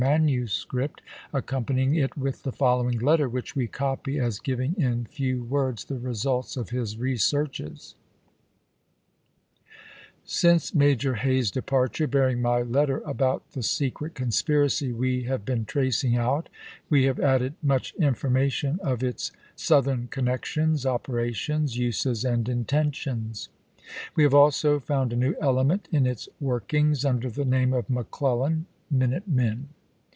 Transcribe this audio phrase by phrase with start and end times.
[0.09, 0.99] manuscript,
[1.31, 5.99] accompanying it with the following letter, which we copy as giving in few words the
[5.99, 7.93] results of his researches:"
[10.25, 16.17] Since Major Hay's departure, bearing my letter about the secret conspiracy we have been tracing
[16.17, 16.49] out,
[16.89, 23.49] we have added much information of its South ern connexions, operations, uses, and intentions."
[24.15, 27.87] We have also found a new element in its work ings under the name of
[27.87, 29.69] McClellan minute men.